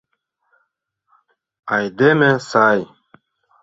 Айдеме 1.75 2.31
сай. 2.49 2.79